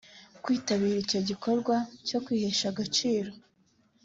kwitabira 0.43 0.97
icyo 1.05 1.19
gikorwa 1.29 1.75
cyo 2.07 2.17
kwihesha 2.25 2.65
agaciro 2.71 3.31